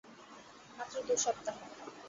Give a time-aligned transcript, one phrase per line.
[0.77, 1.55] মাত্র দু সপ্তাহ।